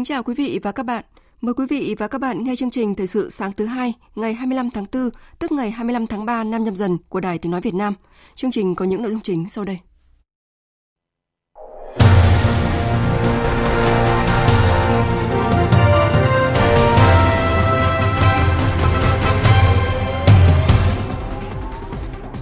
[0.00, 1.04] Kính chào quý vị và các bạn.
[1.40, 4.34] Mời quý vị và các bạn nghe chương trình Thời sự sáng thứ hai ngày
[4.34, 7.60] 25 tháng 4, tức ngày 25 tháng 3 năm nhâm dần của Đài Tiếng Nói
[7.60, 7.94] Việt Nam.
[8.34, 9.78] Chương trình có những nội dung chính sau đây.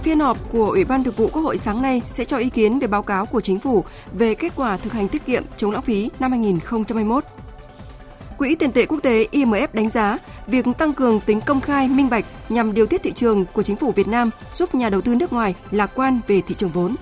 [0.03, 2.79] Phiên họp của Ủy ban Thường vụ Quốc hội sáng nay sẽ cho ý kiến
[2.79, 3.83] về báo cáo của Chính phủ
[4.13, 7.23] về kết quả thực hành tiết kiệm chống lãng phí năm 2021.
[8.39, 12.09] Quỹ tiền tệ quốc tế IMF đánh giá việc tăng cường tính công khai minh
[12.09, 15.15] bạch nhằm điều tiết thị trường của chính phủ Việt Nam giúp nhà đầu tư
[15.15, 16.95] nước ngoài lạc quan về thị trường vốn.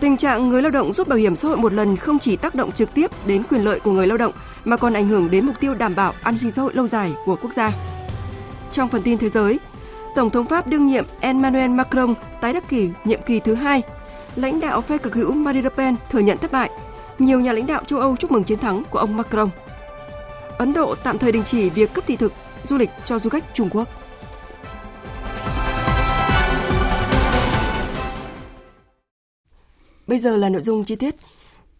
[0.00, 2.54] Tình trạng người lao động rút bảo hiểm xã hội một lần không chỉ tác
[2.54, 4.32] động trực tiếp đến quyền lợi của người lao động
[4.64, 7.12] mà còn ảnh hưởng đến mục tiêu đảm bảo an sinh xã hội lâu dài
[7.24, 7.72] của quốc gia.
[8.72, 9.58] Trong phần tin thế giới,
[10.14, 13.82] Tổng thống Pháp đương nhiệm Emmanuel Macron tái đắc cử nhiệm kỳ thứ hai.
[14.36, 16.70] Lãnh đạo phe cực hữu Marine Le Pen thừa nhận thất bại.
[17.18, 19.48] Nhiều nhà lãnh đạo châu Âu chúc mừng chiến thắng của ông Macron.
[20.58, 22.32] Ấn Độ tạm thời đình chỉ việc cấp thị thực
[22.64, 23.88] du lịch cho du khách Trung Quốc.
[30.06, 31.14] Bây giờ là nội dung chi tiết.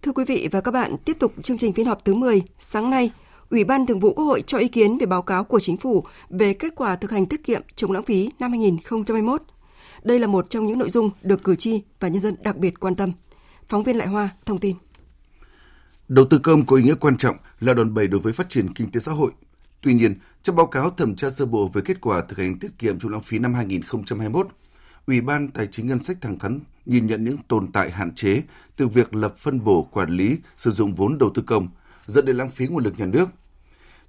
[0.03, 2.91] Thưa quý vị và các bạn, tiếp tục chương trình phiên họp thứ 10 sáng
[2.91, 3.11] nay,
[3.51, 6.05] Ủy ban Thường vụ Quốc hội cho ý kiến về báo cáo của Chính phủ
[6.31, 9.43] về kết quả thực hành tiết kiệm chống lãng phí năm 2021.
[10.03, 12.81] Đây là một trong những nội dung được cử tri và nhân dân đặc biệt
[12.81, 13.13] quan tâm.
[13.69, 14.77] Phóng viên Lại Hoa thông tin.
[16.09, 18.75] Đầu tư công có ý nghĩa quan trọng là đòn bẩy đối với phát triển
[18.75, 19.33] kinh tế xã hội.
[19.81, 22.79] Tuy nhiên, trong báo cáo thẩm tra sơ bộ về kết quả thực hành tiết
[22.79, 24.47] kiệm chống lãng phí năm 2021,
[25.07, 28.43] Ủy ban Tài chính Ngân sách thẳng thắn nhìn nhận những tồn tại hạn chế
[28.77, 31.69] từ việc lập phân bổ quản lý sử dụng vốn đầu tư công,
[32.07, 33.29] dẫn đến lãng phí nguồn lực nhà nước.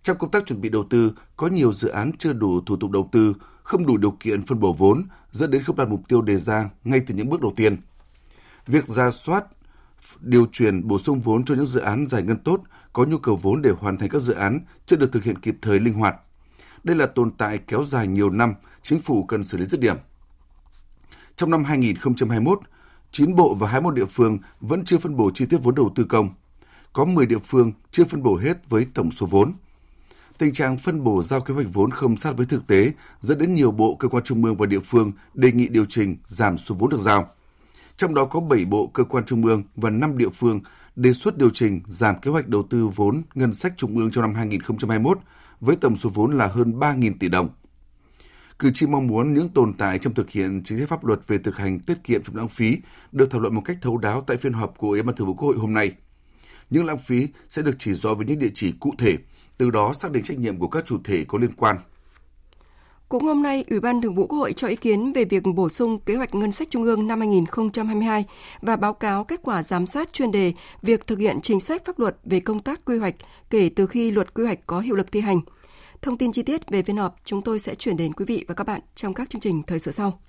[0.04, 2.92] Trong công tác chuẩn bị đầu tư, có nhiều dự án chưa đủ thủ tục
[2.92, 3.34] đầu tư,
[3.64, 6.70] không đủ điều kiện phân bổ vốn, dẫn đến không đạt mục tiêu đề ra
[6.84, 7.78] ngay từ những bước đầu tiên.
[8.68, 9.46] Việc ra soát,
[10.20, 12.62] điều chuyển bổ sung vốn cho những dự án giải ngân tốt,
[12.94, 15.56] có nhu cầu vốn để hoàn thành các dự án chưa được thực hiện kịp
[15.62, 16.16] thời linh hoạt.
[16.84, 19.96] Đây là tồn tại kéo dài nhiều năm, chính phủ cần xử lý dứt điểm.
[21.36, 22.60] Trong năm 2021,
[23.12, 26.04] 9 bộ và 21 địa phương vẫn chưa phân bổ chi tiết vốn đầu tư
[26.04, 26.30] công.
[26.94, 29.54] Có 10 địa phương chưa phân bổ hết với tổng số vốn.
[30.38, 32.92] Tình trạng phân bổ giao kế hoạch vốn không sát với thực tế
[33.22, 36.18] dẫn đến nhiều bộ, cơ quan trung ương và địa phương đề nghị điều chỉnh
[36.28, 37.32] giảm số vốn được giao.
[37.98, 40.60] Trong đó có 7 bộ, cơ quan trung ương và 5 địa phương
[40.96, 44.22] đề xuất điều chỉnh giảm kế hoạch đầu tư vốn ngân sách trung ương trong
[44.22, 45.20] năm 2021
[45.60, 47.50] với tổng số vốn là hơn 3.000 tỷ đồng.
[48.60, 51.38] Cử tri mong muốn những tồn tại trong thực hiện chính sách pháp luật về
[51.38, 52.78] thực hành tiết kiệm chống lãng phí
[53.12, 55.34] được thảo luận một cách thấu đáo tại phiên họp của Ủy ban Thường vụ
[55.34, 55.92] Quốc hội hôm nay.
[56.70, 59.18] Những lãng phí sẽ được chỉ rõ với những địa chỉ cụ thể,
[59.58, 61.78] từ đó xác định trách nhiệm của các chủ thể có liên quan.
[63.10, 65.70] Cũng hôm nay, Ủy ban Thường vụ Quốc hội cho ý kiến về việc bổ
[65.70, 68.26] sung kế hoạch ngân sách trung ương năm 2022
[68.62, 72.00] và báo cáo kết quả giám sát chuyên đề việc thực hiện chính sách pháp
[72.00, 73.16] luật về công tác quy hoạch
[73.50, 75.42] kể từ khi luật quy hoạch có hiệu lực thi hành.
[76.02, 78.54] Thông tin chi tiết về phiên họp chúng tôi sẽ chuyển đến quý vị và
[78.54, 80.20] các bạn trong các chương trình thời sự sau.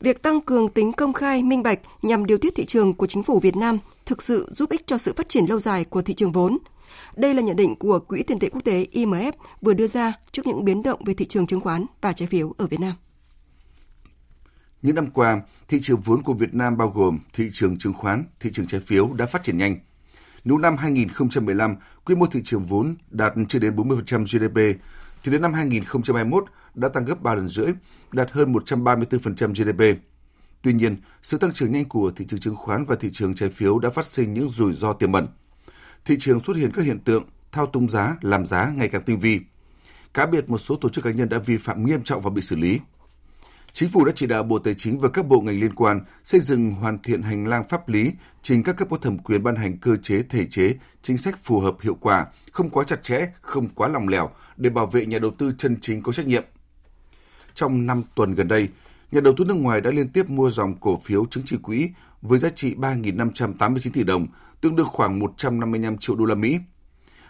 [0.00, 3.22] Việc tăng cường tính công khai, minh bạch nhằm điều tiết thị trường của chính
[3.22, 6.14] phủ Việt Nam thực sự giúp ích cho sự phát triển lâu dài của thị
[6.14, 6.58] trường vốn.
[7.16, 10.46] Đây là nhận định của Quỹ tiền tệ quốc tế IMF vừa đưa ra trước
[10.46, 12.92] những biến động về thị trường chứng khoán và trái phiếu ở Việt Nam.
[14.82, 18.24] Những năm qua, thị trường vốn của Việt Nam bao gồm thị trường chứng khoán,
[18.40, 19.78] thị trường trái phiếu đã phát triển nhanh.
[20.44, 24.80] Nếu năm 2015, quy mô thị trường vốn đạt chưa đến 40% GDP,
[25.22, 26.44] thì đến năm 2021
[26.74, 27.72] đã tăng gấp 3 lần rưỡi,
[28.12, 30.02] đạt hơn 134% GDP.
[30.62, 33.50] Tuy nhiên, sự tăng trưởng nhanh của thị trường chứng khoán và thị trường trái
[33.50, 35.26] phiếu đã phát sinh những rủi ro tiềm ẩn.
[36.04, 39.18] Thị trường xuất hiện các hiện tượng thao túng giá, làm giá ngày càng tinh
[39.18, 39.40] vi.
[40.14, 42.42] Cá biệt một số tổ chức cá nhân đã vi phạm nghiêm trọng và bị
[42.42, 42.80] xử lý.
[43.72, 46.40] Chính phủ đã chỉ đạo Bộ Tài chính và các bộ ngành liên quan xây
[46.40, 48.12] dựng hoàn thiện hành lang pháp lý,
[48.42, 51.60] trình các cấp có thẩm quyền ban hành cơ chế thể chế, chính sách phù
[51.60, 55.18] hợp hiệu quả, không quá chặt chẽ, không quá lòng lẻo để bảo vệ nhà
[55.18, 56.44] đầu tư chân chính có trách nhiệm.
[57.54, 58.68] Trong 5 tuần gần đây,
[59.12, 61.90] nhà đầu tư nước ngoài đã liên tiếp mua dòng cổ phiếu chứng chỉ quỹ
[62.22, 64.26] với giá trị 3.589 tỷ đồng,
[64.62, 66.58] tương đương khoảng 155 triệu đô la Mỹ.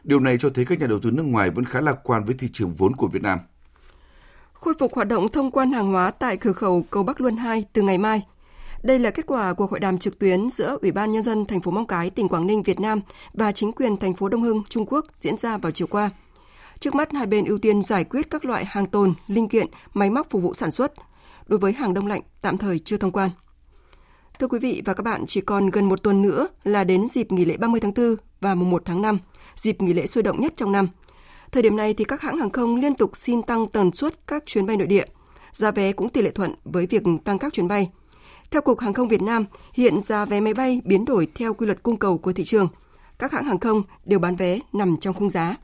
[0.05, 2.35] Điều này cho thấy các nhà đầu tư nước ngoài vẫn khá lạc quan với
[2.39, 3.39] thị trường vốn của Việt Nam.
[4.53, 7.65] Khôi phục hoạt động thông quan hàng hóa tại cửa khẩu cầu Bắc Luân 2
[7.73, 8.27] từ ngày mai.
[8.83, 11.61] Đây là kết quả của hội đàm trực tuyến giữa Ủy ban nhân dân thành
[11.61, 13.01] phố Móng Cái, tỉnh Quảng Ninh, Việt Nam
[13.35, 16.11] và chính quyền thành phố Đông Hưng, Trung Quốc diễn ra vào chiều qua.
[16.81, 20.11] Trước mắt hai bên ưu tiên giải quyết các loại hàng tồn, linh kiện, máy
[20.11, 20.93] móc phục vụ sản xuất.
[21.47, 23.31] Đối với hàng đông lạnh tạm thời chưa thông quan.
[24.39, 27.33] Thưa quý vị và các bạn, chỉ còn gần một tuần nữa là đến dịp
[27.33, 29.19] nghỉ lễ 30 tháng 4 và mùng 1 tháng 5,
[29.55, 30.89] dịp nghỉ lễ sôi động nhất trong năm.
[31.53, 34.43] Thời điểm này thì các hãng hàng không liên tục xin tăng tần suất các
[34.47, 35.05] chuyến bay nội địa.
[35.53, 37.91] Giá vé cũng tỷ lệ thuận với việc tăng các chuyến bay.
[38.51, 41.67] Theo Cục Hàng không Việt Nam, hiện giá vé máy bay biến đổi theo quy
[41.67, 42.69] luật cung cầu của thị trường.
[43.19, 45.57] Các hãng hàng không đều bán vé nằm trong khung giá.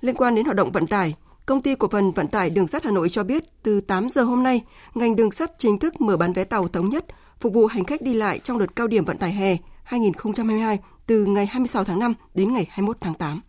[0.00, 1.14] Liên quan đến hoạt động vận tải,
[1.46, 4.22] Công ty cổ phần vận tải đường sắt Hà Nội cho biết từ 8 giờ
[4.22, 4.64] hôm nay,
[4.94, 7.04] ngành đường sắt chính thức mở bán vé tàu thống nhất
[7.40, 11.24] phục vụ hành khách đi lại trong đợt cao điểm vận tải hè 2022 từ
[11.24, 13.40] ngày 26 tháng 5 đến ngày 21 tháng 8.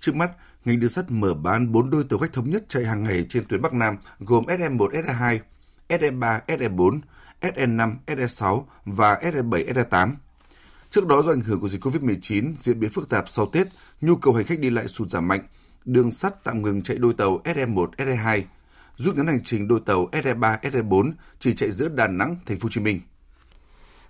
[0.00, 0.30] Trước mắt,
[0.64, 3.44] ngành đường sắt mở bán 4 đôi tàu khách thống nhất chạy hàng ngày trên
[3.48, 5.38] tuyến Bắc Nam gồm SE1, SE2,
[5.88, 7.00] SE3, SE4,
[7.40, 10.12] SE5, SE6 và SE7, SE8.
[10.90, 13.66] Trước đó do ảnh hưởng của dịch COVID-19 diễn biến phức tạp sau Tết,
[14.00, 15.40] nhu cầu hành khách đi lại sụt giảm mạnh,
[15.84, 18.42] đường sắt tạm ngừng chạy đôi tàu SE1, SE2,
[18.96, 22.66] rút ngắn hành trình đôi tàu SE3, SE4 chỉ chạy giữa Đà Nẵng, Thành phố
[22.66, 23.00] Hồ Chí Minh.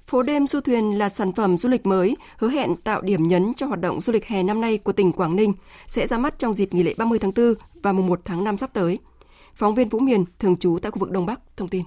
[0.06, 3.52] Phố đêm du thuyền là sản phẩm du lịch mới, hứa hẹn tạo điểm nhấn
[3.56, 5.52] cho hoạt động du lịch hè năm nay của tỉnh Quảng Ninh,
[5.86, 8.58] sẽ ra mắt trong dịp nghỉ lễ 30 tháng 4 và mùng 1 tháng 5
[8.58, 8.98] sắp tới.
[9.54, 11.82] Phóng viên Vũ Miền, thường trú tại khu vực Đông Bắc, thông tin.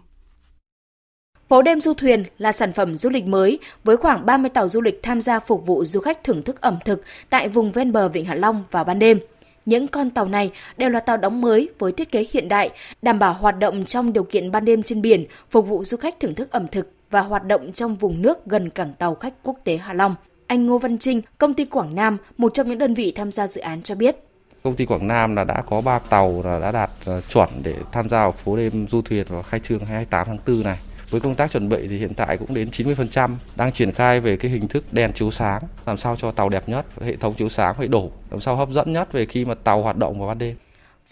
[1.49, 4.81] Phố đêm du thuyền là sản phẩm du lịch mới với khoảng 30 tàu du
[4.81, 8.09] lịch tham gia phục vụ du khách thưởng thức ẩm thực tại vùng ven bờ
[8.09, 9.19] Vịnh Hạ Long vào ban đêm.
[9.65, 12.69] Những con tàu này đều là tàu đóng mới với thiết kế hiện đại,
[13.01, 16.19] đảm bảo hoạt động trong điều kiện ban đêm trên biển, phục vụ du khách
[16.19, 19.57] thưởng thức ẩm thực và hoạt động trong vùng nước gần cảng tàu khách quốc
[19.63, 20.15] tế Hạ Long.
[20.47, 23.47] Anh Ngô Văn Trinh, công ty Quảng Nam, một trong những đơn vị tham gia
[23.47, 24.15] dự án cho biết.
[24.63, 27.75] Công ty Quảng Nam là đã có 3 tàu là đã đạt ờ, chuẩn để
[27.91, 30.77] tham gia vào phố đêm du thuyền vào khai trương 28 tháng 4 này.
[31.09, 34.37] Với công tác chuẩn bị thì hiện tại cũng đến 90%, đang triển khai về
[34.37, 37.49] cái hình thức đèn chiếu sáng, làm sao cho tàu đẹp nhất, hệ thống chiếu
[37.49, 40.27] sáng phải đổ, làm sao hấp dẫn nhất về khi mà tàu hoạt động vào
[40.27, 40.55] ban đêm.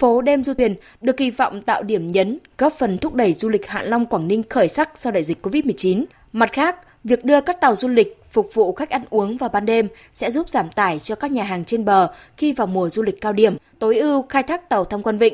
[0.01, 3.49] Phố đêm du thuyền được kỳ vọng tạo điểm nhấn, góp phần thúc đẩy du
[3.49, 6.05] lịch Hạ Long Quảng Ninh khởi sắc sau đại dịch Covid-19.
[6.33, 9.65] Mặt khác, việc đưa các tàu du lịch phục vụ khách ăn uống vào ban
[9.65, 13.01] đêm sẽ giúp giảm tải cho các nhà hàng trên bờ khi vào mùa du
[13.03, 15.33] lịch cao điểm, tối ưu khai thác tàu tham quan vịnh.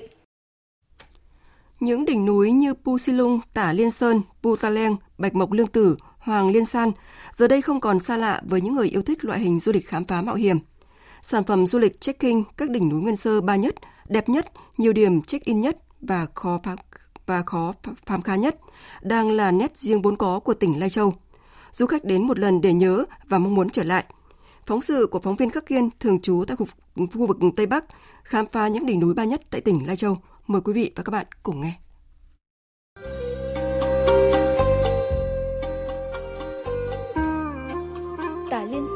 [1.79, 5.67] Những đỉnh núi như Pu Silung, Tả Liên Sơn, Pu Ta Leng, Bạch Mộc Lương
[5.67, 6.91] Tử, Hoàng Liên San
[7.35, 9.87] giờ đây không còn xa lạ với những người yêu thích loại hình du lịch
[9.87, 10.57] khám phá mạo hiểm.
[11.21, 13.75] Sản phẩm du lịch trekking các đỉnh núi Nguyên Sơ ba nhất,
[14.07, 16.77] đẹp nhất, nhiều điểm check-in nhất và khó phám,
[17.25, 17.73] và khó
[18.05, 18.55] khám phá nhất
[19.01, 21.13] đang là nét riêng vốn có của tỉnh Lai Châu.
[21.71, 24.05] Du khách đến một lần để nhớ và mong muốn trở lại.
[24.65, 26.65] Phóng sự của phóng viên Khắc Kiên thường trú tại khu,
[26.95, 27.85] khu vực Tây Bắc
[28.23, 30.17] khám phá những đỉnh núi ba nhất tại tỉnh Lai Châu.
[30.47, 31.73] Mời quý vị và các bạn cùng nghe.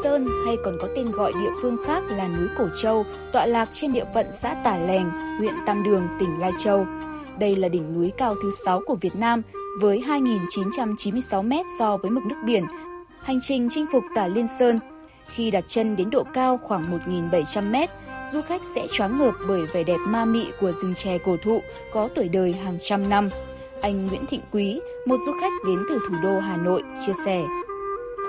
[0.04, 3.70] Sơn hay còn có tên gọi địa phương khác là núi Cổ Châu, tọa lạc
[3.72, 6.86] trên địa phận xã Tả Lèng, huyện Tam Đường, tỉnh Lai Châu.
[7.40, 9.42] Đây là đỉnh núi cao thứ 6 của Việt Nam
[9.80, 12.66] với 2.996 m so với mực nước biển.
[13.22, 14.80] Hành trình chinh phục Tả Liên Sơn
[15.28, 17.76] khi đặt chân đến độ cao khoảng 1.700 m,
[18.32, 21.62] du khách sẽ choáng ngợp bởi vẻ đẹp ma mị của rừng chè cổ thụ
[21.94, 23.30] có tuổi đời hàng trăm năm.
[23.82, 27.44] Anh Nguyễn Thịnh Quý, một du khách đến từ thủ đô Hà Nội, chia sẻ.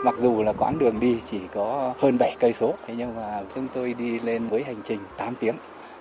[0.05, 3.43] Mặc dù là quãng đường đi chỉ có hơn 7 cây số, thế nhưng mà
[3.55, 5.55] chúng tôi đi lên với hành trình 8 tiếng.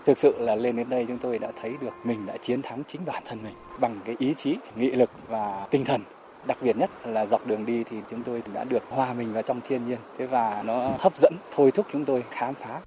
[0.05, 2.83] Thực sự là lên đến đây chúng tôi đã thấy được mình đã chiến thắng
[2.87, 3.53] chính bản thân mình.
[3.79, 6.01] Bằng cái ý chí, nghị lực và tinh thần
[6.45, 9.43] đặc biệt nhất là dọc đường đi thì chúng tôi đã được hòa mình vào
[9.43, 9.97] trong thiên nhiên.
[10.17, 12.81] Thế và nó hấp dẫn thôi thúc chúng tôi khám phá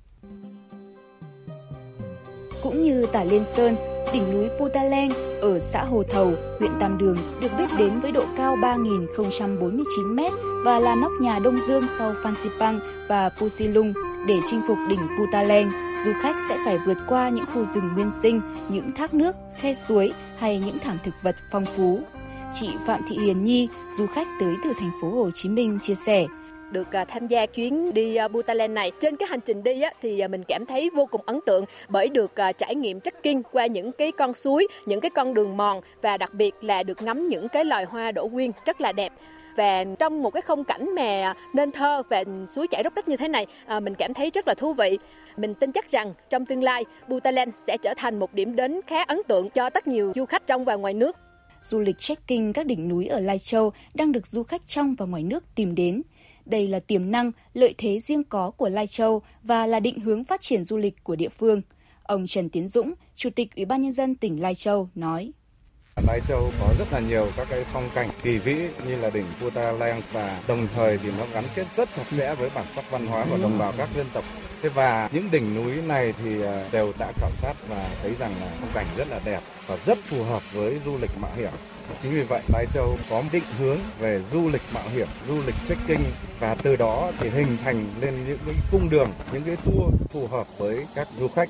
[2.65, 3.77] cũng như Tả Liên Sơn,
[4.13, 8.23] đỉnh núi Putaleng ở xã Hồ Thầu, huyện Tam Đường được biết đến với độ
[8.37, 10.21] cao 3.049 m
[10.65, 13.93] và là nóc nhà Đông Dương sau Phan Xipang và Pusilung.
[14.27, 15.71] Để chinh phục đỉnh Putaleng,
[16.05, 19.75] du khách sẽ phải vượt qua những khu rừng nguyên sinh, những thác nước, khe
[19.75, 22.01] suối hay những thảm thực vật phong phú.
[22.53, 23.69] Chị Phạm Thị Hiền Nhi,
[23.99, 26.27] du khách tới từ thành phố Hồ Chí Minh chia sẻ,
[26.75, 28.93] được uh, tham gia chuyến đi uh, Butaland này.
[29.01, 31.65] Trên cái hành trình đi á, thì uh, mình cảm thấy vô cùng ấn tượng
[31.89, 35.57] bởi được uh, trải nghiệm trekking qua những cái con suối, những cái con đường
[35.57, 38.93] mòn và đặc biệt là được ngắm những cái loài hoa đổ quyên rất là
[38.93, 39.13] đẹp
[39.57, 43.17] và trong một cái không cảnh mà nên thơ và suối chảy róc rách như
[43.17, 44.99] thế này à, mình cảm thấy rất là thú vị
[45.37, 49.03] mình tin chắc rằng trong tương lai Butaland sẽ trở thành một điểm đến khá
[49.03, 51.17] ấn tượng cho rất nhiều du khách trong và ngoài nước
[51.65, 55.07] du lịch trekking các đỉnh núi ở Lai Châu đang được du khách trong và
[55.07, 56.03] ngoài nước tìm đến.
[56.47, 60.25] Đây là tiềm năng, lợi thế riêng có của Lai Châu và là định hướng
[60.25, 61.63] phát triển du lịch của địa phương.
[62.03, 65.33] Ông Trần Tiến Dũng, Chủ tịch Ủy ban Nhân dân tỉnh Lai Châu nói.
[66.07, 68.55] Lai Châu có rất là nhiều các cái phong cảnh kỳ vĩ
[68.87, 72.35] như là đỉnh Puta Lang và đồng thời thì nó gắn kết rất chặt chẽ
[72.35, 74.25] với bản sắc văn hóa của đồng bào các dân tộc.
[74.63, 78.33] Thế và những đỉnh núi này thì à, đều đã khảo sát và thấy rằng
[78.41, 81.53] là phong cảnh rất là đẹp và rất phù hợp với du lịch mạo hiểm.
[82.03, 85.55] Chính vì vậy Lai Châu có định hướng về du lịch mạo hiểm, du lịch
[85.69, 86.05] trekking
[86.41, 90.27] và từ đó thì hình thành lên những cái cung đường, những cái tour phù
[90.27, 91.49] hợp với các du khách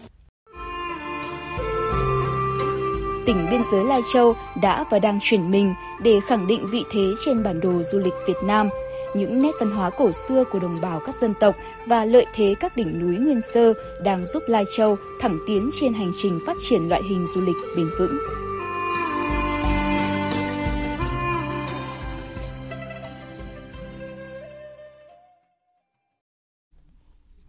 [3.26, 7.12] tỉnh biên giới Lai Châu đã và đang chuyển mình để khẳng định vị thế
[7.24, 8.68] trên bản đồ du lịch Việt Nam.
[9.14, 11.54] Những nét văn hóa cổ xưa của đồng bào các dân tộc
[11.86, 13.72] và lợi thế các đỉnh núi nguyên sơ
[14.02, 17.56] đang giúp Lai Châu thẳng tiến trên hành trình phát triển loại hình du lịch
[17.76, 18.18] bền vững.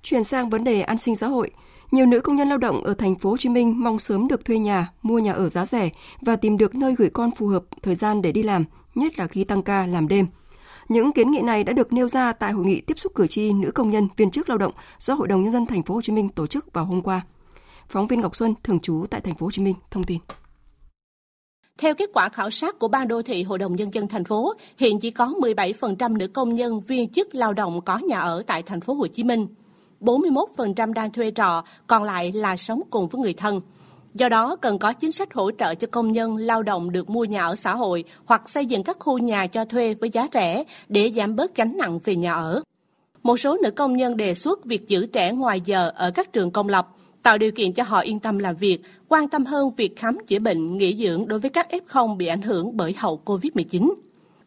[0.06, 1.52] Chuyển sang vấn đề an sinh xã hội,
[1.92, 4.46] nhiều nữ công nhân lao động ở thành phố Hồ Chí Minh mong sớm được
[4.46, 5.90] thuê nhà, mua nhà ở giá rẻ
[6.22, 9.28] và tìm được nơi gửi con phù hợp thời gian để đi làm, nhất là
[9.28, 10.28] khi tăng ca làm đêm.
[10.90, 13.54] Những kiến nghị này đã được nêu ra tại hội nghị tiếp xúc cử tri
[13.54, 16.02] nữ công nhân viên chức lao động do Hội đồng nhân dân thành phố Hồ
[16.02, 17.22] Chí Minh tổ chức vào hôm qua.
[17.90, 20.18] Phóng viên Ngọc Xuân thường trú tại thành phố Hồ Chí Minh thông tin.
[21.78, 24.54] Theo kết quả khảo sát của Ban đô thị Hội đồng Nhân dân thành phố,
[24.78, 28.64] hiện chỉ có 17% nữ công nhân viên chức lao động có nhà ở tại
[28.64, 29.48] thành phố Hồ Chí Minh.
[30.02, 33.62] 41% đang thuê trọ, còn lại là sống cùng với người thân.
[34.14, 37.24] Do đó, cần có chính sách hỗ trợ cho công nhân lao động được mua
[37.24, 40.64] nhà ở xã hội hoặc xây dựng các khu nhà cho thuê với giá rẻ
[40.90, 42.64] để giảm bớt gánh nặng về nhà ở.
[43.24, 46.52] Một số nữ công nhân đề xuất việc giữ trẻ ngoài giờ ở các trường
[46.52, 46.88] công lập,
[47.24, 50.40] tạo điều kiện cho họ yên tâm làm việc, quan tâm hơn việc khám chữa
[50.40, 53.94] bệnh, nghỉ dưỡng đối với các F0 bị ảnh hưởng bởi hậu COVID-19.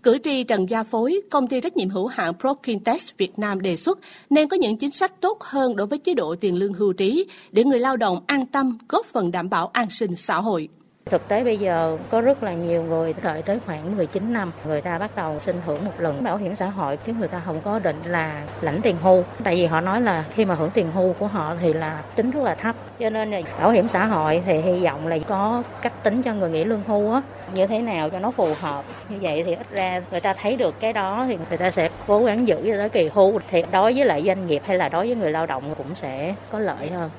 [0.02, 3.76] Cử tri Trần Gia Phối, công ty trách nhiệm hữu hạn Prokintex Việt Nam đề
[3.76, 3.98] xuất
[4.30, 7.26] nên có những chính sách tốt hơn đối với chế độ tiền lương hưu trí
[7.52, 10.68] để người lao động an tâm góp phần đảm bảo an sinh xã hội.
[11.10, 14.80] Thực tế bây giờ có rất là nhiều người đợi tới khoảng 19 năm, người
[14.80, 17.60] ta bắt đầu xin hưởng một lần bảo hiểm xã hội chứ người ta không
[17.60, 19.24] có định là lãnh tiền hưu.
[19.44, 22.30] Tại vì họ nói là khi mà hưởng tiền hưu của họ thì là tính
[22.30, 22.76] rất là thấp.
[22.98, 26.34] Cho nên là bảo hiểm xã hội thì hy vọng là có cách tính cho
[26.34, 27.22] người nghỉ lương hưu á,
[27.54, 28.84] như thế nào cho nó phù hợp.
[29.08, 31.88] Như vậy thì ít ra người ta thấy được cái đó thì người ta sẽ
[32.06, 34.88] cố gắng giữ cho tới kỳ hưu thì đối với lại doanh nghiệp hay là
[34.88, 37.10] đối với người lao động cũng sẽ có lợi hơn.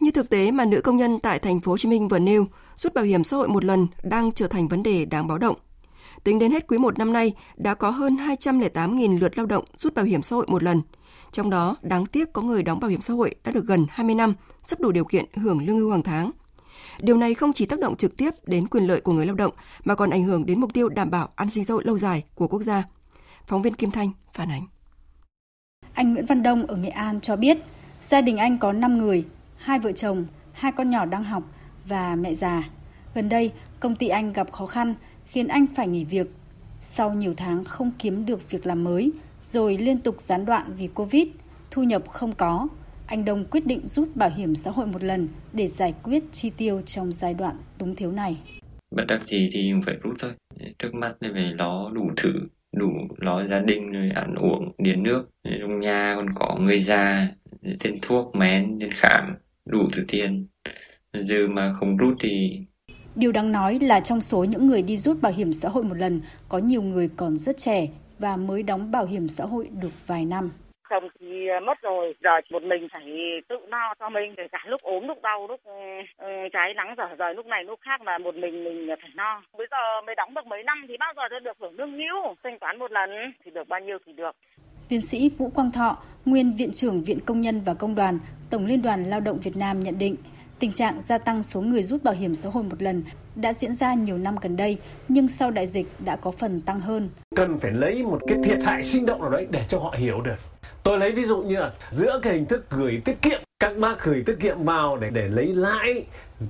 [0.00, 2.46] Như thực tế mà nữ công nhân tại thành phố Hồ Chí Minh vừa nêu,
[2.76, 5.56] rút bảo hiểm xã hội một lần đang trở thành vấn đề đáng báo động.
[6.24, 9.94] Tính đến hết quý 1 năm nay, đã có hơn 208.000 lượt lao động rút
[9.94, 10.82] bảo hiểm xã hội một lần.
[11.32, 14.14] Trong đó, đáng tiếc có người đóng bảo hiểm xã hội đã được gần 20
[14.14, 14.34] năm,
[14.66, 16.30] sắp đủ điều kiện hưởng lương hưu hàng tháng.
[17.00, 19.52] Điều này không chỉ tác động trực tiếp đến quyền lợi của người lao động
[19.84, 22.24] mà còn ảnh hưởng đến mục tiêu đảm bảo an sinh xã hội lâu dài
[22.34, 22.84] của quốc gia.
[23.46, 24.66] Phóng viên Kim Thanh phản ánh.
[25.92, 27.58] Anh Nguyễn Văn Đông ở Nghệ An cho biết,
[28.08, 29.24] gia đình anh có 5 người,
[29.68, 31.42] hai vợ chồng, hai con nhỏ đang học
[31.88, 32.62] và mẹ già.
[33.14, 34.94] Gần đây, công ty anh gặp khó khăn
[35.24, 36.26] khiến anh phải nghỉ việc.
[36.80, 40.86] Sau nhiều tháng không kiếm được việc làm mới, rồi liên tục gián đoạn vì
[40.86, 41.26] Covid,
[41.70, 42.68] thu nhập không có,
[43.06, 46.50] anh Đông quyết định rút bảo hiểm xã hội một lần để giải quyết chi
[46.56, 48.36] tiêu trong giai đoạn túng thiếu này.
[48.90, 50.32] Bất đắc gì thì phải rút thôi.
[50.78, 52.32] Trước mắt thì phải lo đủ thử,
[52.76, 55.24] đủ lo gia đình rồi ăn uống, điện nước.
[55.60, 57.28] Trong nhà còn có người già,
[57.62, 59.34] tên thuốc, men, tên khám,
[59.68, 60.46] đủ thứ tiền.
[61.12, 62.60] Giờ mà không rút thì
[63.16, 65.96] Điều đáng nói là trong số những người đi rút bảo hiểm xã hội một
[65.98, 67.86] lần, có nhiều người còn rất trẻ
[68.18, 70.50] và mới đóng bảo hiểm xã hội được vài năm.
[70.90, 73.02] Chồng thì mất rồi, giờ một mình phải
[73.48, 75.60] tự lo cho mình, kể cả lúc ốm, lúc đau, lúc
[76.52, 79.42] trái nắng dở rời, lúc này lúc khác là một mình mình phải lo.
[79.58, 82.34] Bây giờ mới đóng được mấy năm thì bao giờ sẽ được hưởng lương hưu,
[82.44, 83.10] thanh toán một lần
[83.44, 84.36] thì được bao nhiêu thì được.
[84.88, 88.18] Tiến sĩ Vũ Quang Thọ, nguyên Viện trưởng Viện Công nhân và Công đoàn,
[88.50, 90.16] Tổng Liên đoàn Lao động Việt Nam nhận định,
[90.58, 93.02] tình trạng gia tăng số người rút bảo hiểm xã hội một lần
[93.36, 94.78] đã diễn ra nhiều năm gần đây,
[95.08, 97.08] nhưng sau đại dịch đã có phần tăng hơn.
[97.36, 100.20] Cần phải lấy một cái thiệt hại sinh động nào đấy để cho họ hiểu
[100.20, 100.36] được.
[100.82, 104.04] Tôi lấy ví dụ như là giữa cái hình thức gửi tiết kiệm, các bác
[104.04, 106.04] gửi tiết kiệm vào để để lấy lãi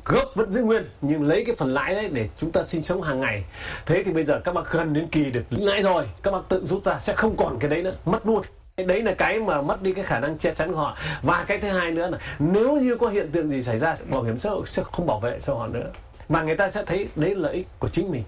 [0.05, 3.03] gốc vẫn giữ nguyên nhưng lấy cái phần lãi đấy để chúng ta sinh sống
[3.03, 3.45] hàng ngày.
[3.87, 6.65] Thế thì bây giờ các bác gần đến kỳ được lãi rồi các bác tự
[6.65, 8.43] rút ra sẽ không còn cái đấy nữa mất luôn.
[8.87, 10.97] Đấy là cái mà mất đi cái khả năng che chắn của họ.
[11.23, 14.23] Và cái thứ hai nữa là nếu như có hiện tượng gì xảy ra bảo
[14.23, 15.91] hiểm xã hội sẽ không bảo vệ cho họ nữa.
[16.29, 18.23] Và người ta sẽ thấy đấy là lợi ích của chính mình.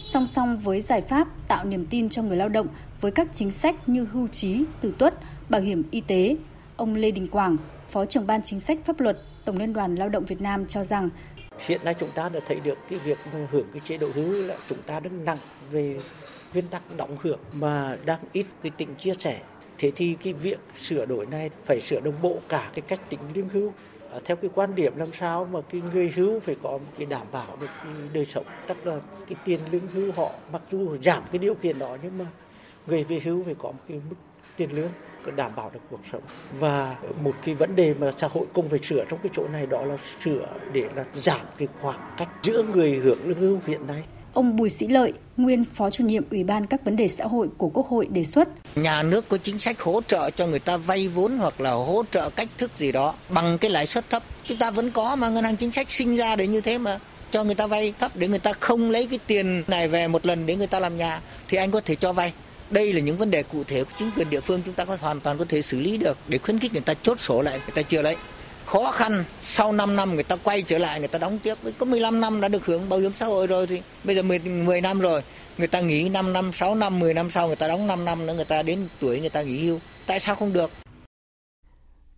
[0.00, 2.66] Song song với giải pháp tạo niềm tin cho người lao động
[3.00, 5.14] với các chính sách như hưu trí, tử tuất,
[5.48, 6.36] bảo hiểm y tế,
[6.82, 7.56] ông Lê Đình Quảng,
[7.88, 10.84] Phó trưởng ban chính sách pháp luật Tổng Liên đoàn Lao động Việt Nam cho
[10.84, 11.10] rằng
[11.58, 13.18] Hiện nay chúng ta đã thấy được cái việc
[13.50, 15.38] hưởng cái chế độ hưu là chúng ta rất nặng
[15.70, 16.00] về
[16.52, 19.40] nguyên tắc đóng hưởng mà đang ít cái tính chia sẻ.
[19.78, 23.20] Thế thì cái việc sửa đổi này phải sửa đồng bộ cả cái cách tính
[23.34, 23.72] lương hưu
[24.12, 27.06] à, theo cái quan điểm làm sao mà cái người hưu phải có một cái
[27.06, 30.96] đảm bảo được cái đời sống tức là cái tiền lương hưu họ mặc dù
[31.02, 32.26] giảm cái điều kiện đó nhưng mà
[32.86, 34.16] người về hưu phải có một cái mức
[34.56, 34.90] tiền lương
[35.30, 36.22] đảm bảo được cuộc sống
[36.58, 39.66] và một cái vấn đề mà xã hội cùng phải sửa trong cái chỗ này
[39.66, 43.86] đó là sửa để là giảm cái khoảng cách giữa người hưởng lương hưu hiện
[43.86, 44.02] nay
[44.34, 47.48] Ông Bùi Sĩ Lợi, nguyên Phó chủ nhiệm Ủy ban các vấn đề xã hội
[47.58, 48.48] của Quốc hội đề xuất.
[48.76, 52.04] Nhà nước có chính sách hỗ trợ cho người ta vay vốn hoặc là hỗ
[52.10, 54.22] trợ cách thức gì đó bằng cái lãi suất thấp.
[54.44, 56.98] Chúng ta vẫn có mà ngân hàng chính sách sinh ra để như thế mà
[57.30, 60.26] cho người ta vay thấp để người ta không lấy cái tiền này về một
[60.26, 62.32] lần để người ta làm nhà thì anh có thể cho vay
[62.72, 64.96] đây là những vấn đề cụ thể của chính quyền địa phương chúng ta có
[65.00, 67.58] hoàn toàn có thể xử lý được để khuyến khích người ta chốt sổ lại
[67.58, 68.16] người ta chưa lấy
[68.64, 71.54] khó khăn sau 5 năm người ta quay trở lại người ta đóng tiếp.
[71.78, 74.38] Có 15 năm đã được hưởng bảo hiểm xã hội rồi thì bây giờ 10,
[74.38, 75.22] 10 năm rồi
[75.58, 78.26] người ta nghỉ 5 năm 6 năm 10 năm sau người ta đóng 5 năm
[78.26, 79.78] nữa người ta đến tuổi người ta nghỉ hưu.
[80.06, 80.70] Tại sao không được?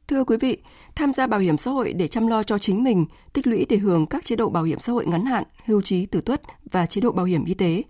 [0.08, 0.58] Thưa quý vị,
[0.94, 3.76] tham gia bảo hiểm xã hội để chăm lo cho chính mình, tích lũy để
[3.76, 6.86] hưởng các chế độ bảo hiểm xã hội ngắn hạn, hưu trí tử tuất và
[6.86, 7.82] chế độ bảo hiểm y tế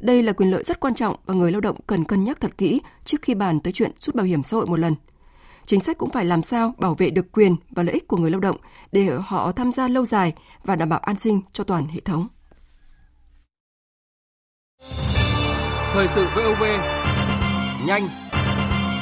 [0.00, 2.58] đây là quyền lợi rất quan trọng và người lao động cần cân nhắc thật
[2.58, 4.94] kỹ trước khi bàn tới chuyện rút bảo hiểm xã hội một lần.
[5.66, 8.30] Chính sách cũng phải làm sao bảo vệ được quyền và lợi ích của người
[8.30, 8.56] lao động
[8.92, 10.32] để họ tham gia lâu dài
[10.64, 12.28] và đảm bảo an sinh cho toàn hệ thống.
[15.92, 16.64] Thời sự VOV
[17.86, 18.08] nhanh,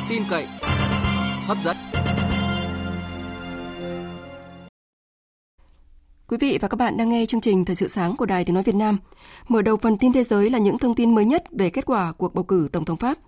[0.09, 0.47] tin cậy,
[1.47, 1.92] hấp dẫn.
[6.33, 8.55] Quý vị và các bạn đang nghe chương trình Thời sự sáng của Đài Tiếng
[8.55, 8.99] Nói Việt Nam.
[9.49, 12.13] Mở đầu phần tin thế giới là những thông tin mới nhất về kết quả
[12.13, 13.19] cuộc bầu cử Tổng thống Pháp.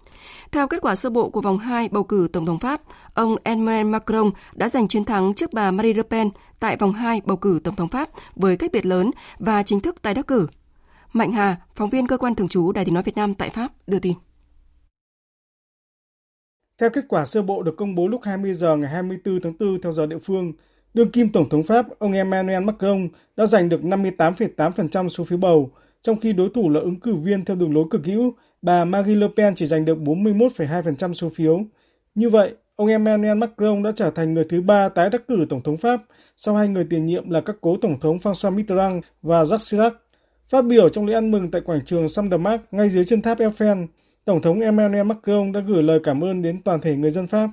[0.53, 2.81] Theo kết quả sơ bộ của vòng 2 bầu cử Tổng thống Pháp,
[3.15, 6.31] ông Emmanuel Macron đã giành chiến thắng trước bà Marie Le Pen
[6.61, 10.03] tại vòng 2 bầu cử Tổng thống Pháp với cách biệt lớn và chính thức
[10.03, 10.47] tái đắc cử.
[11.13, 13.73] Mạnh Hà, phóng viên cơ quan thường trú Đài Tiếng Nói Việt Nam tại Pháp,
[13.87, 14.15] đưa tin.
[16.79, 19.81] Theo kết quả sơ bộ được công bố lúc 20 giờ ngày 24 tháng 4
[19.81, 20.53] theo giờ địa phương,
[20.95, 25.71] Đương kim Tổng thống Pháp, ông Emmanuel Macron đã giành được 58,8% số phiếu bầu,
[26.03, 29.17] trong khi đối thủ là ứng cử viên theo đường lối cực hữu, bà Marie
[29.17, 31.61] Le Pen chỉ giành được 41,2% số phiếu.
[32.15, 35.63] Như vậy, ông Emmanuel Macron đã trở thành người thứ ba tái đắc cử Tổng
[35.63, 36.03] thống Pháp
[36.37, 39.93] sau hai người tiền nhiệm là các cố Tổng thống François Mitterrand và Jacques Chirac.
[40.49, 43.39] Phát biểu trong lễ ăn mừng tại quảng trường Saint Marc ngay dưới chân tháp
[43.39, 43.87] Eiffel,
[44.25, 47.49] Tổng thống Emmanuel Macron đã gửi lời cảm ơn đến toàn thể người dân Pháp.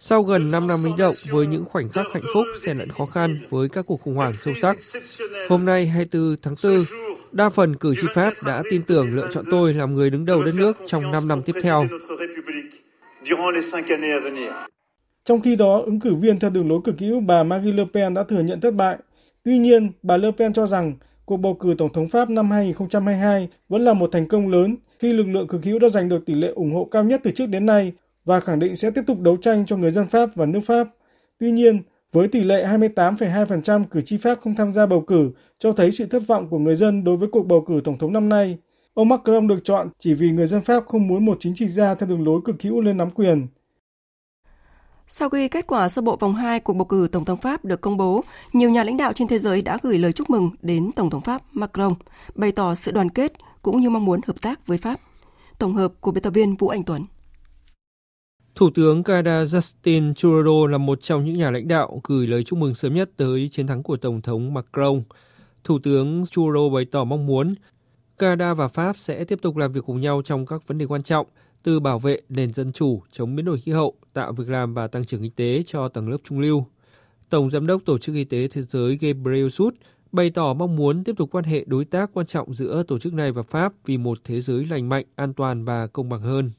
[0.00, 3.04] Sau gần 5 năm linh động với những khoảnh khắc hạnh phúc xen lẫn khó
[3.14, 4.76] khăn với các cuộc khủng hoảng sâu sắc,
[5.48, 6.72] hôm nay 24 tháng 4,
[7.32, 10.44] đa phần cử tri Pháp đã tin tưởng lựa chọn tôi làm người đứng đầu
[10.44, 11.84] đất nước trong 5 năm tiếp theo.
[15.24, 18.14] Trong khi đó, ứng cử viên theo đường lối cực hữu bà Marine Le Pen
[18.14, 18.96] đã thừa nhận thất bại.
[19.44, 23.48] Tuy nhiên, bà Le Pen cho rằng cuộc bầu cử Tổng thống Pháp năm 2022
[23.68, 26.34] vẫn là một thành công lớn khi lực lượng cực hữu đã giành được tỷ
[26.34, 27.92] lệ ủng hộ cao nhất từ trước đến nay
[28.28, 30.88] và khẳng định sẽ tiếp tục đấu tranh cho người dân Pháp và nước Pháp.
[31.38, 35.72] Tuy nhiên, với tỷ lệ 28,2% cử tri Pháp không tham gia bầu cử cho
[35.72, 38.28] thấy sự thất vọng của người dân đối với cuộc bầu cử tổng thống năm
[38.28, 38.58] nay.
[38.94, 41.94] Ông Macron được chọn chỉ vì người dân Pháp không muốn một chính trị gia
[41.94, 43.46] theo đường lối cực hữu lên nắm quyền.
[45.06, 47.80] Sau khi kết quả sơ bộ vòng 2 cuộc bầu cử Tổng thống Pháp được
[47.80, 50.90] công bố, nhiều nhà lãnh đạo trên thế giới đã gửi lời chúc mừng đến
[50.96, 51.94] Tổng thống Pháp Macron,
[52.34, 55.00] bày tỏ sự đoàn kết cũng như mong muốn hợp tác với Pháp.
[55.58, 57.04] Tổng hợp của biên tập viên Vũ Anh Tuấn.
[58.58, 62.58] Thủ tướng Canada Justin Trudeau là một trong những nhà lãnh đạo gửi lời chúc
[62.58, 65.02] mừng sớm nhất tới chiến thắng của Tổng thống Macron.
[65.64, 67.54] Thủ tướng Trudeau bày tỏ mong muốn
[68.18, 71.02] Canada và Pháp sẽ tiếp tục làm việc cùng nhau trong các vấn đề quan
[71.02, 71.26] trọng,
[71.62, 74.86] từ bảo vệ nền dân chủ, chống biến đổi khí hậu, tạo việc làm và
[74.86, 76.66] tăng trưởng kinh tế cho tầng lớp trung lưu.
[77.28, 79.74] Tổng Giám đốc Tổ chức Y tế Thế giới Gabriel Sud
[80.12, 83.12] bày tỏ mong muốn tiếp tục quan hệ đối tác quan trọng giữa tổ chức
[83.12, 86.50] này và Pháp vì một thế giới lành mạnh, an toàn và công bằng hơn.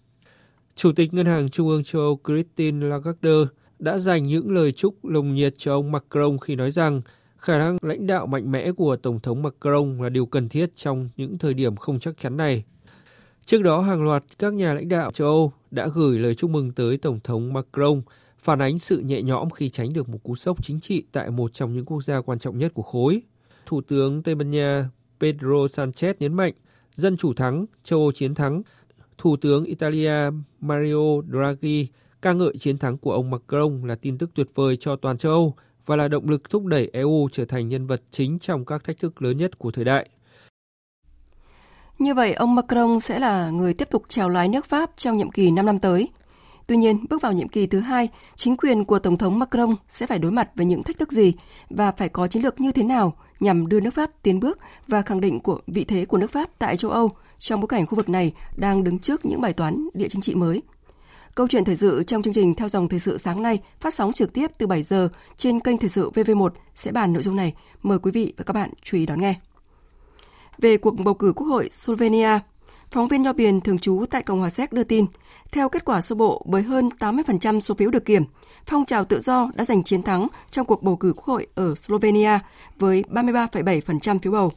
[0.79, 5.05] Chủ tịch Ngân hàng Trung ương châu Âu Christine Lagarde đã dành những lời chúc
[5.05, 7.01] lồng nhiệt cho ông Macron khi nói rằng
[7.37, 11.09] khả năng lãnh đạo mạnh mẽ của Tổng thống Macron là điều cần thiết trong
[11.17, 12.63] những thời điểm không chắc chắn này.
[13.45, 16.71] Trước đó, hàng loạt các nhà lãnh đạo châu Âu đã gửi lời chúc mừng
[16.71, 18.01] tới Tổng thống Macron,
[18.39, 21.53] phản ánh sự nhẹ nhõm khi tránh được một cú sốc chính trị tại một
[21.53, 23.21] trong những quốc gia quan trọng nhất của khối.
[23.65, 24.89] Thủ tướng Tây Ban Nha
[25.19, 26.53] Pedro Sanchez nhấn mạnh,
[26.95, 28.61] dân chủ thắng, châu Âu chiến thắng,
[29.19, 30.13] Thủ tướng Italia
[30.59, 31.87] Mario Draghi
[32.21, 35.31] ca ngợi chiến thắng của ông Macron là tin tức tuyệt vời cho toàn châu
[35.31, 35.55] Âu
[35.85, 38.97] và là động lực thúc đẩy EU trở thành nhân vật chính trong các thách
[38.97, 40.09] thức lớn nhất của thời đại.
[41.99, 45.31] Như vậy, ông Macron sẽ là người tiếp tục chèo lái nước Pháp trong nhiệm
[45.31, 46.09] kỳ 5 năm tới.
[46.67, 50.07] Tuy nhiên, bước vào nhiệm kỳ thứ hai, chính quyền của Tổng thống Macron sẽ
[50.07, 51.33] phải đối mặt với những thách thức gì
[51.69, 55.01] và phải có chiến lược như thế nào nhằm đưa nước Pháp tiến bước và
[55.01, 57.95] khẳng định của vị thế của nước Pháp tại châu Âu trong bối cảnh khu
[57.95, 60.61] vực này đang đứng trước những bài toán địa chính trị mới.
[61.35, 64.13] Câu chuyện thời sự trong chương trình theo dòng thời sự sáng nay phát sóng
[64.13, 67.53] trực tiếp từ 7 giờ trên kênh thời sự VV1 sẽ bàn nội dung này.
[67.83, 69.35] Mời quý vị và các bạn chú ý đón nghe.
[70.57, 72.39] Về cuộc bầu cử Quốc hội Slovenia,
[72.91, 75.05] phóng viên Nho Biền thường trú tại Cộng hòa Séc đưa tin,
[75.51, 78.23] theo kết quả sơ bộ với hơn 80% số phiếu được kiểm,
[78.65, 81.75] phong trào tự do đã giành chiến thắng trong cuộc bầu cử Quốc hội ở
[81.75, 82.39] Slovenia
[82.79, 84.51] với 33,7% phiếu bầu.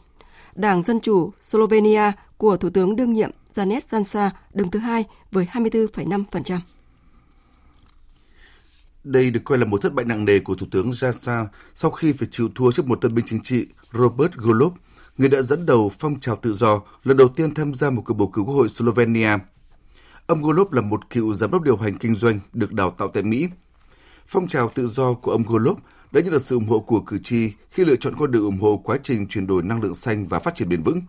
[0.54, 5.46] Đảng Dân Chủ Slovenia của Thủ tướng đương nhiệm Janet Jansa đứng thứ hai với
[5.52, 6.58] 24,5%.
[9.04, 12.12] Đây được coi là một thất bại nặng nề của Thủ tướng Jansa sau khi
[12.12, 14.72] phải chịu thua trước một tân binh chính trị Robert Golob,
[15.18, 18.14] người đã dẫn đầu phong trào tự do lần đầu tiên tham gia một cuộc
[18.14, 19.38] bầu cử quốc hội Slovenia.
[20.26, 23.22] Ông Golob là một cựu giám đốc điều hành kinh doanh được đào tạo tại
[23.22, 23.48] Mỹ.
[24.26, 25.78] Phong trào tự do của ông Golob
[26.12, 28.60] đã nhận được sự ủng hộ của cử tri khi lựa chọn con đường ủng
[28.60, 31.02] hộ quá trình chuyển đổi năng lượng xanh và phát triển bền vững.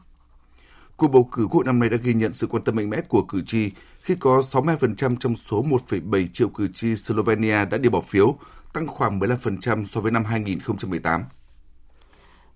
[1.04, 3.02] Cuộc bầu cử quốc hội năm nay đã ghi nhận sự quan tâm mạnh mẽ
[3.02, 7.90] của cử tri khi có 62% trong số 1,7 triệu cử tri Slovenia đã đi
[7.90, 8.38] bỏ phiếu,
[8.74, 11.24] tăng khoảng 15% so với năm 2018.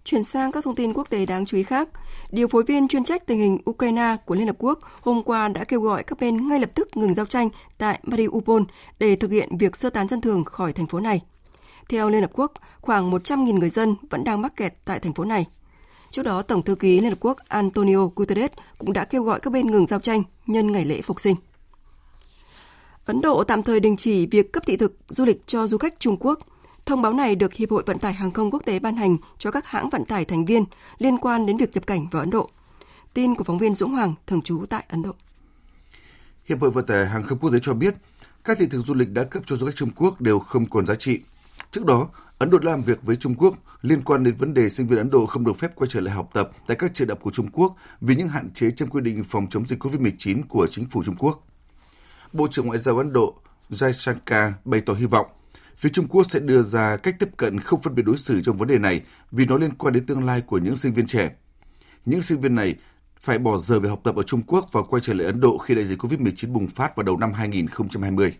[0.03, 1.89] Chuyển sang các thông tin quốc tế đáng chú ý khác,
[2.31, 5.63] điều phối viên chuyên trách tình hình Ukraine của Liên Hợp Quốc hôm qua đã
[5.63, 8.61] kêu gọi các bên ngay lập tức ngừng giao tranh tại Mariupol
[8.99, 11.21] để thực hiện việc sơ tán dân thường khỏi thành phố này.
[11.89, 15.25] Theo Liên Hợp Quốc, khoảng 100.000 người dân vẫn đang mắc kẹt tại thành phố
[15.25, 15.45] này.
[16.11, 19.53] Trước đó, Tổng thư ký Liên Hợp Quốc Antonio Guterres cũng đã kêu gọi các
[19.53, 21.35] bên ngừng giao tranh nhân ngày lễ phục sinh.
[23.05, 25.99] Ấn Độ tạm thời đình chỉ việc cấp thị thực du lịch cho du khách
[25.99, 26.39] Trung Quốc.
[26.85, 29.51] Thông báo này được Hiệp hội Vận tải Hàng không Quốc tế ban hành cho
[29.51, 30.65] các hãng vận tải thành viên
[30.97, 32.49] liên quan đến việc nhập cảnh vào Ấn Độ.
[33.13, 35.11] Tin của phóng viên Dũng Hoàng, thường trú tại Ấn Độ.
[36.45, 37.95] Hiệp hội Vận tải Hàng không Quốc tế cho biết,
[38.43, 40.85] các thị thực du lịch đã cấp cho du khách Trung Quốc đều không còn
[40.85, 41.19] giá trị.
[41.71, 44.69] Trước đó, Ấn Độ đã làm việc với Trung Quốc liên quan đến vấn đề
[44.69, 47.07] sinh viên Ấn Độ không được phép quay trở lại học tập tại các trường
[47.07, 49.83] đại học của Trung Quốc vì những hạn chế trong quy định phòng chống dịch
[49.83, 51.47] COVID-19 của chính phủ Trung Quốc.
[52.33, 53.35] Bộ trưởng Ngoại giao Ấn Độ
[53.69, 55.27] Jaishankar bày tỏ hy vọng
[55.77, 58.57] phía Trung Quốc sẽ đưa ra cách tiếp cận không phân biệt đối xử trong
[58.57, 59.01] vấn đề này
[59.31, 61.31] vì nó liên quan đến tương lai của những sinh viên trẻ.
[62.05, 62.75] Những sinh viên này
[63.19, 65.57] phải bỏ giờ về học tập ở Trung Quốc và quay trở lại Ấn Độ
[65.57, 68.33] khi đại dịch COVID-19 bùng phát vào đầu năm 2020.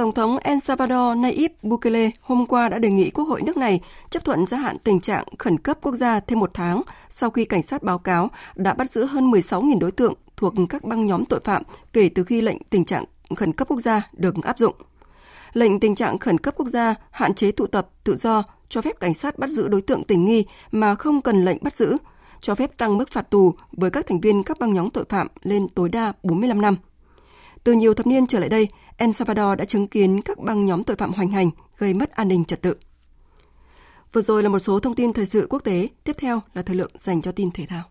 [0.00, 3.80] Tổng thống El Salvador Nayib Bukele hôm qua đã đề nghị Quốc hội nước này
[4.10, 7.44] chấp thuận gia hạn tình trạng khẩn cấp quốc gia thêm một tháng sau khi
[7.44, 11.24] cảnh sát báo cáo đã bắt giữ hơn 16.000 đối tượng thuộc các băng nhóm
[11.24, 13.04] tội phạm kể từ khi lệnh tình trạng
[13.36, 14.74] khẩn cấp quốc gia được áp dụng.
[15.52, 19.00] Lệnh tình trạng khẩn cấp quốc gia hạn chế tụ tập tự do, cho phép
[19.00, 21.96] cảnh sát bắt giữ đối tượng tình nghi mà không cần lệnh bắt giữ,
[22.40, 25.26] cho phép tăng mức phạt tù với các thành viên các băng nhóm tội phạm
[25.42, 26.76] lên tối đa 45 năm.
[27.64, 30.84] Từ nhiều thập niên trở lại đây, El Salvador đã chứng kiến các băng nhóm
[30.84, 32.76] tội phạm hoành hành, gây mất an ninh trật tự.
[34.12, 36.76] Vừa rồi là một số thông tin thời sự quốc tế, tiếp theo là thời
[36.76, 37.82] lượng dành cho tin thể thao.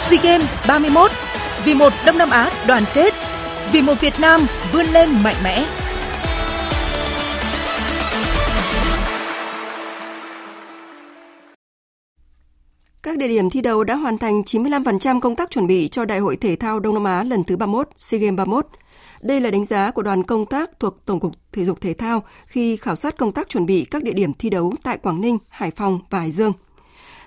[0.00, 1.10] SEA Games 31
[1.64, 3.14] vì một Đông Nam Á đoàn kết,
[3.72, 4.40] vì một Việt Nam
[4.72, 5.81] vươn lên mạnh mẽ.
[13.02, 16.18] Các địa điểm thi đấu đã hoàn thành 95% công tác chuẩn bị cho Đại
[16.18, 18.66] hội Thể thao Đông Nam Á lần thứ 31, SEA Games 31.
[19.20, 22.22] Đây là đánh giá của đoàn công tác thuộc Tổng cục Thể dục Thể thao
[22.46, 25.38] khi khảo sát công tác chuẩn bị các địa điểm thi đấu tại Quảng Ninh,
[25.48, 26.52] Hải Phòng và Hải Dương.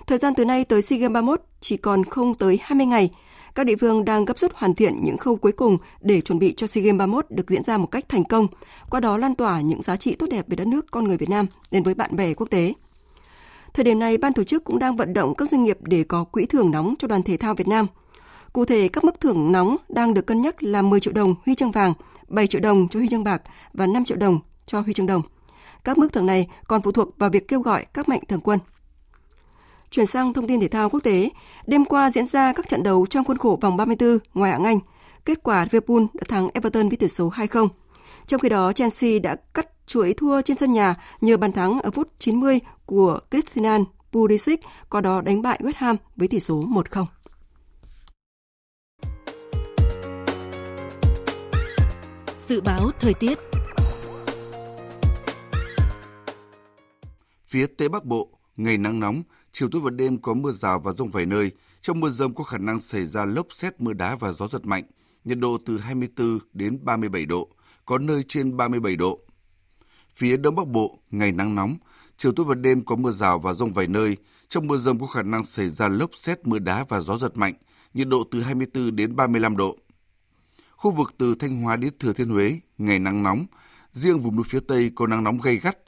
[0.06, 3.10] Thời gian từ nay tới SEA Games 31 chỉ còn không tới 20 ngày.
[3.54, 6.54] Các địa phương đang gấp rút hoàn thiện những khâu cuối cùng để chuẩn bị
[6.56, 8.46] cho SEA Games 31 được diễn ra một cách thành công,
[8.90, 11.28] qua đó lan tỏa những giá trị tốt đẹp về đất nước con người Việt
[11.28, 12.74] Nam đến với bạn bè quốc tế.
[13.76, 16.24] Thời điểm này, ban tổ chức cũng đang vận động các doanh nghiệp để có
[16.24, 17.86] quỹ thưởng nóng cho đoàn thể thao Việt Nam.
[18.52, 21.54] Cụ thể, các mức thưởng nóng đang được cân nhắc là 10 triệu đồng huy
[21.54, 21.94] chương vàng,
[22.28, 25.22] 7 triệu đồng cho huy chương bạc và 5 triệu đồng cho huy chương đồng.
[25.84, 28.58] Các mức thưởng này còn phụ thuộc vào việc kêu gọi các mạnh thường quân.
[29.90, 31.30] Chuyển sang thông tin thể thao quốc tế,
[31.66, 34.78] đêm qua diễn ra các trận đấu trong khuôn khổ vòng 34 ngoài hạng Anh.
[35.24, 37.68] Kết quả Liverpool đã thắng Everton với tỷ số 2-0.
[38.26, 41.90] Trong khi đó, Chelsea đã cắt chuỗi thua trên sân nhà nhờ bàn thắng ở
[41.90, 47.06] phút 90 của Christian Pulisic, có đó đánh bại West Ham với tỷ số 1-0.
[52.38, 53.38] Dự báo thời tiết
[57.46, 59.22] Phía Tây Bắc Bộ, ngày nắng nóng,
[59.52, 61.50] chiều tối và đêm có mưa rào và rông vài nơi.
[61.80, 64.66] Trong mưa rông có khả năng xảy ra lốc xét mưa đá và gió giật
[64.66, 64.84] mạnh.
[65.24, 67.48] Nhiệt độ từ 24 đến 37 độ,
[67.84, 69.20] có nơi trên 37 độ.
[70.14, 71.76] Phía Đông Bắc Bộ, ngày nắng nóng,
[72.16, 74.16] chiều tối và đêm có mưa rào và rông vài nơi.
[74.48, 77.36] Trong mưa rông có khả năng xảy ra lốc xét mưa đá và gió giật
[77.36, 77.54] mạnh.
[77.94, 79.76] nhiệt độ từ 24 đến 35 độ.
[80.76, 83.46] Khu vực từ Thanh Hóa đến Thừa Thiên Huế, ngày nắng nóng,
[83.92, 85.78] riêng vùng núi phía Tây có nắng nóng gay gắt.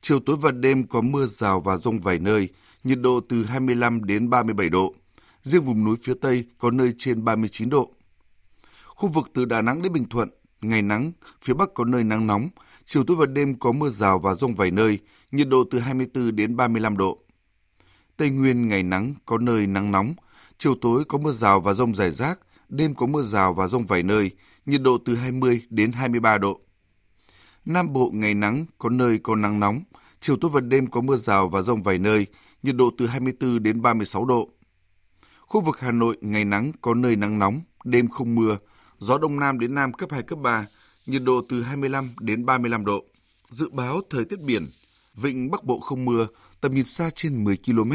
[0.00, 2.48] Chiều tối và đêm có mưa rào và rông vài nơi,
[2.84, 4.94] nhiệt độ từ 25 đến 37 độ.
[5.42, 7.90] Riêng vùng núi phía Tây có nơi trên 39 độ.
[8.84, 10.28] Khu vực từ Đà Nẵng đến Bình Thuận,
[10.60, 12.48] ngày nắng, phía Bắc có nơi nắng nóng,
[12.84, 14.98] chiều tối và đêm có mưa rào và rông vài nơi,
[15.32, 17.18] nhiệt độ từ 24 đến 35 độ.
[18.16, 20.14] Tây Nguyên ngày nắng, có nơi nắng nóng,
[20.58, 23.86] chiều tối có mưa rào và rông rải rác, đêm có mưa rào và rông
[23.86, 24.30] vài nơi,
[24.66, 26.60] nhiệt độ từ 20 đến 23 độ.
[27.64, 29.82] Nam Bộ ngày nắng, có nơi có nắng nóng,
[30.20, 32.26] chiều tối và đêm có mưa rào và rông vài nơi,
[32.62, 34.50] nhiệt độ từ 24 đến 36 độ.
[35.40, 38.58] Khu vực Hà Nội ngày nắng, có nơi nắng nóng, đêm không mưa,
[38.98, 40.66] gió đông nam đến nam cấp 2, cấp 3,
[41.06, 43.04] nhiệt độ từ 25 đến 35 độ.
[43.50, 44.66] Dự báo thời tiết biển,
[45.16, 46.26] vịnh Bắc Bộ không mưa,
[46.60, 47.92] tầm nhìn xa trên 10 km,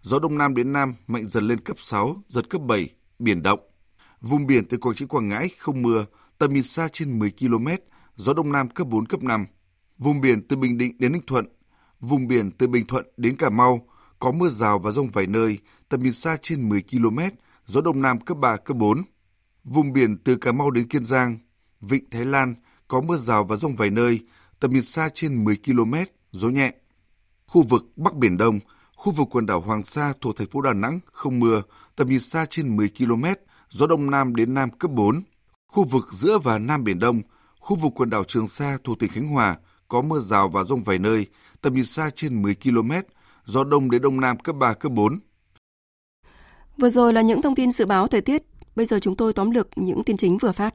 [0.00, 3.60] gió đông nam đến nam mạnh dần lên cấp 6, giật cấp 7, biển động.
[4.20, 6.04] Vùng biển từ Quảng Trị Quảng Ngãi không mưa,
[6.38, 7.68] tầm nhìn xa trên 10 km,
[8.16, 9.46] gió đông nam cấp 4, cấp 5.
[9.98, 11.46] Vùng biển từ Bình Định đến Ninh Thuận,
[12.00, 13.86] vùng biển từ Bình Thuận đến Cà Mau
[14.18, 15.58] có mưa rào và rông vài nơi,
[15.88, 17.18] tầm nhìn xa trên 10 km,
[17.64, 19.02] gió đông nam cấp 3, cấp 4.
[19.64, 21.38] Vùng biển từ Cà Mau đến Kiên Giang,
[21.80, 22.54] Vịnh Thái Lan
[22.88, 24.20] có mưa rào và rông vài nơi,
[24.60, 25.94] tầm nhìn xa trên 10 km,
[26.34, 26.72] gió nhẹ.
[27.46, 28.60] Khu vực Bắc Biển Đông,
[28.96, 31.62] khu vực quần đảo Hoàng Sa thuộc thành phố Đà Nẵng không mưa,
[31.96, 33.24] tầm nhìn xa trên 10 km,
[33.70, 35.22] gió đông nam đến nam cấp 4.
[35.66, 37.22] Khu vực giữa và Nam Biển Đông,
[37.60, 39.56] khu vực quần đảo Trường Sa thuộc tỉnh Khánh Hòa
[39.88, 41.26] có mưa rào và rông vài nơi,
[41.60, 42.90] tầm nhìn xa trên 10 km,
[43.44, 45.18] gió đông đến đông nam cấp 3, cấp 4.
[46.76, 48.42] Vừa rồi là những thông tin dự báo thời tiết.
[48.76, 50.74] Bây giờ chúng tôi tóm lược những tin chính vừa phát.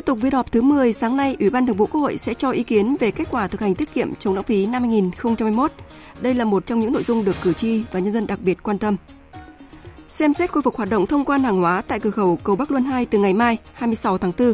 [0.00, 2.34] Tiếp tục phiên họp thứ 10, sáng nay, Ủy ban Thường vụ Quốc hội sẽ
[2.34, 5.72] cho ý kiến về kết quả thực hành tiết kiệm chống lãng phí năm 2021.
[6.20, 8.62] Đây là một trong những nội dung được cử tri và nhân dân đặc biệt
[8.62, 8.96] quan tâm.
[10.08, 12.70] Xem xét khôi phục hoạt động thông quan hàng hóa tại cửa khẩu cầu Bắc
[12.70, 14.52] Luân 2 từ ngày mai 26 tháng 4.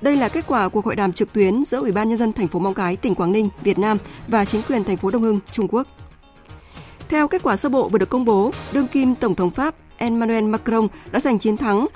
[0.00, 2.48] Đây là kết quả cuộc hội đàm trực tuyến giữa Ủy ban nhân dân thành
[2.48, 5.40] phố Móng Cái, tỉnh Quảng Ninh, Việt Nam và chính quyền thành phố Đông Hưng,
[5.52, 5.86] Trung Quốc.
[7.08, 10.44] Theo kết quả sơ bộ vừa được công bố, đương kim Tổng thống Pháp Emmanuel
[10.44, 11.86] Macron đã giành chiến thắng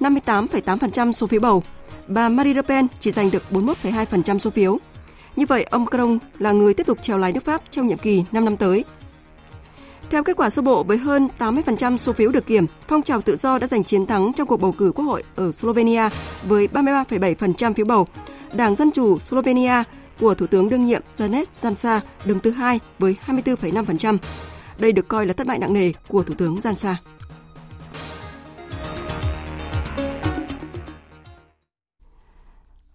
[0.00, 1.62] 58,8% số phiếu bầu
[2.06, 4.78] bà Marine Le Pen chỉ giành được 41,2% số phiếu.
[5.36, 8.24] Như vậy, ông Macron là người tiếp tục trèo lái nước Pháp trong nhiệm kỳ
[8.32, 8.84] 5 năm tới.
[10.10, 13.36] Theo kết quả sơ bộ với hơn 80% số phiếu được kiểm, phong trào tự
[13.36, 16.08] do đã giành chiến thắng trong cuộc bầu cử quốc hội ở Slovenia
[16.44, 18.06] với 33,7% phiếu bầu.
[18.52, 19.82] Đảng Dân Chủ Slovenia
[20.20, 24.18] của Thủ tướng đương nhiệm Janez Janša đứng thứ hai với 24,5%.
[24.78, 26.94] Đây được coi là thất bại nặng nề của Thủ tướng Janša.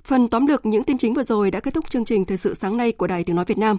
[0.10, 2.54] Phần tóm lược những tin chính vừa rồi đã kết thúc chương trình Thời sự
[2.54, 3.78] sáng nay của Đài Tiếng Nói Việt Nam.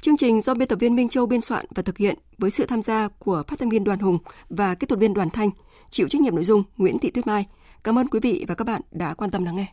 [0.00, 2.66] Chương trình do biên tập viên Minh Châu biên soạn và thực hiện với sự
[2.66, 5.50] tham gia của phát thanh viên Đoàn Hùng và kỹ thuật viên Đoàn Thanh,
[5.90, 7.46] chịu trách nhiệm nội dung Nguyễn Thị Tuyết Mai.
[7.84, 9.66] Cảm ơn quý vị và các bạn đã quan tâm lắng nghe.